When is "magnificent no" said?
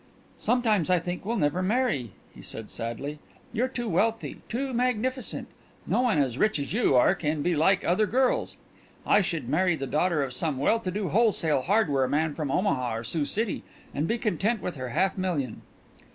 4.73-6.01